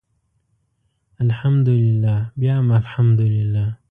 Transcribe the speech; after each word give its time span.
الحمدلله 1.23 2.15
بیا 2.39 2.53
هم 2.59 2.67
الحمدلله. 2.81 3.65